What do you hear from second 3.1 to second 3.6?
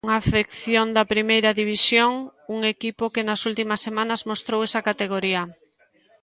que nas